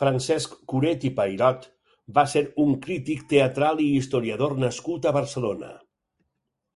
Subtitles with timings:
[0.00, 1.64] Francesc Curet i Payrot
[2.18, 5.72] va ser un crític teatral i historiador nascut a Barcelona.